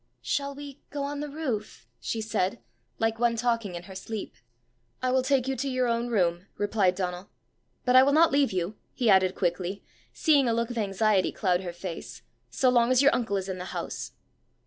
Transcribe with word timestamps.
"Shall 0.23 0.55
we 0.55 0.79
go 0.89 1.03
on 1.03 1.19
the 1.19 1.29
roof?" 1.29 1.87
she 1.99 2.21
said, 2.21 2.59
like 2.97 3.19
one 3.19 3.35
talking 3.35 3.75
in 3.75 3.83
her 3.83 3.93
sleep. 3.93 4.33
"I 4.99 5.11
will 5.11 5.21
take 5.21 5.47
you 5.47 5.55
to 5.55 5.69
your 5.69 5.85
own 5.87 6.07
room," 6.07 6.47
replied 6.57 6.95
Donal." 6.95 7.29
But 7.85 7.95
I 7.95 8.01
will 8.01 8.11
not 8.11 8.31
leave 8.31 8.51
you," 8.51 8.77
he 8.93 9.11
added 9.11 9.35
quickly, 9.35 9.83
seeing 10.11 10.47
a 10.49 10.53
look 10.55 10.71
of 10.71 10.77
anxiety 10.79 11.31
cloud 11.31 11.61
her 11.61 11.71
face," 11.71 12.23
so 12.49 12.69
long 12.71 12.89
as 12.89 13.03
your 13.03 13.13
uncle 13.13 13.37
is 13.37 13.47
in 13.47 13.59
the 13.59 13.65
house." 13.77 14.13